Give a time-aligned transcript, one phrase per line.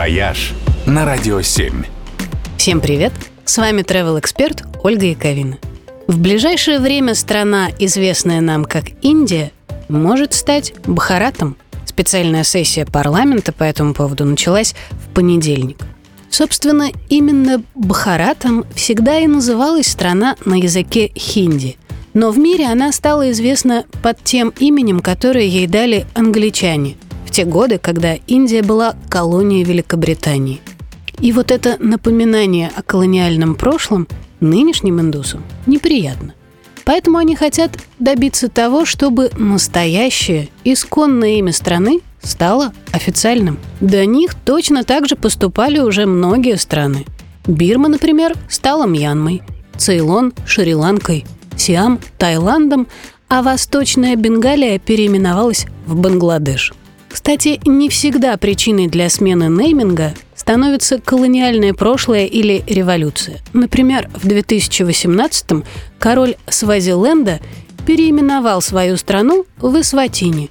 [0.00, 0.54] «Вояж»
[0.86, 1.84] на Радио 7.
[2.56, 3.12] Всем привет!
[3.44, 5.58] С вами travel эксперт Ольга Яковина.
[6.06, 9.52] В ближайшее время страна, известная нам как Индия,
[9.90, 11.58] может стать Бхаратом.
[11.84, 15.76] Специальная сессия парламента по этому поводу началась в понедельник.
[16.30, 21.76] Собственно, именно Бхаратом всегда и называлась страна на языке хинди.
[22.14, 26.96] Но в мире она стала известна под тем именем, которое ей дали англичане–
[27.40, 30.60] те годы, когда Индия была колонией Великобритании.
[31.20, 34.06] И вот это напоминание о колониальном прошлом
[34.40, 36.34] нынешним индусам неприятно.
[36.84, 43.58] Поэтому они хотят добиться того, чтобы настоящее, исконное имя страны стало официальным.
[43.80, 47.06] До них точно так же поступали уже многие страны.
[47.46, 49.40] Бирма, например, стала Мьянмой,
[49.78, 51.24] Цейлон– Шри-Ланкой,
[51.56, 52.86] Сиам– Таиландом,
[53.30, 56.74] а Восточная Бенгалия переименовалась в Бангладеш–
[57.10, 63.40] кстати, не всегда причиной для смены нейминга становится колониальное прошлое или революция.
[63.52, 65.64] Например, в 2018-м
[65.98, 67.40] король Свазиленда
[67.84, 70.50] переименовал свою страну в Исватини,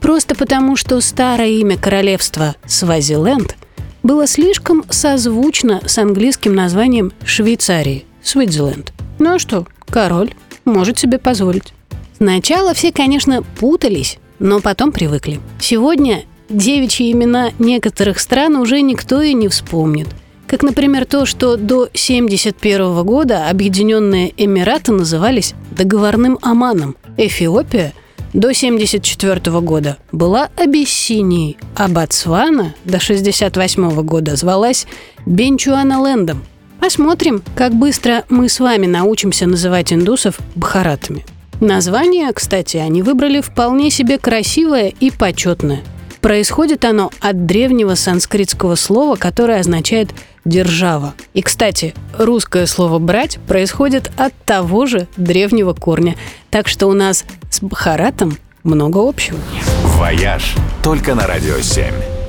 [0.00, 3.56] просто потому что старое имя королевства Свазиленд
[4.02, 8.92] было слишком созвучно с английским названием Швейцарии– Свитзерленд.
[9.18, 11.72] Ну а что, король может себе позволить.
[12.16, 15.40] Сначала все, конечно, путались, но потом привыкли.
[15.60, 20.08] Сегодня девичьи имена некоторых стран уже никто и не вспомнит.
[20.48, 26.96] Как, например, то, что до 1971 года Объединенные Эмираты назывались договорным Оманом.
[27.16, 27.92] Эфиопия
[28.32, 34.88] до 1974 года была Абиссинией, а Ботсвана до 1968 года звалась
[35.24, 36.42] Бенчуаналендом.
[36.80, 41.24] Посмотрим, как быстро мы с вами научимся называть индусов бхаратами.
[41.60, 45.82] Название, кстати, они выбрали вполне себе красивое и почетное.
[46.22, 50.10] Происходит оно от древнего санскритского слова, которое означает
[50.46, 51.14] «держава».
[51.34, 56.16] И, кстати, русское слово «брать» происходит от того же древнего корня.
[56.50, 59.38] Так что у нас с Бхаратом много общего.
[59.98, 62.19] «Вояж» только на «Радио 7».